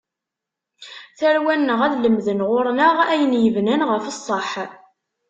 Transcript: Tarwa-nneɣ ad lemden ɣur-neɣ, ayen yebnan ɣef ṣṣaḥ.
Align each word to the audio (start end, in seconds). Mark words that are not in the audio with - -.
Tarwa-nneɣ 1.17 1.79
ad 1.87 1.93
lemden 1.97 2.39
ɣur-neɣ, 2.49 2.95
ayen 3.13 3.39
yebnan 3.43 3.81
ɣef 3.89 4.05
ṣṣaḥ. 4.17 4.51